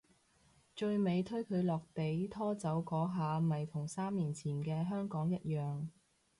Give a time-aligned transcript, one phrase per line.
[0.75, 5.89] 最尾推佢落地拖走嗰下咪同三年前嘅香港一樣